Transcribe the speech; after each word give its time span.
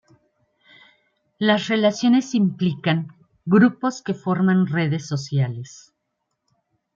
Las 1.37 1.67
relaciones 1.67 2.33
implican 2.33 3.09
grupos 3.45 4.01
que 4.01 4.15
forman 4.15 4.65
redes 4.65 5.05
sociales. 5.05 5.93